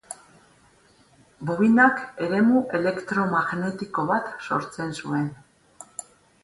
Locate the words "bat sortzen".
4.15-5.01